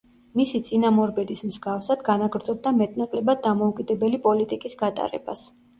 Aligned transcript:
მისი 0.39 0.61
წინამორბედის 0.69 1.43
მსგავსად 1.49 2.03
განაგრძობდა 2.09 2.75
მეტ-ნაკლებად 2.81 3.47
დამოუკიდებელი 3.47 4.25
პოლიტიკის 4.29 4.81
გატარებას. 4.85 5.51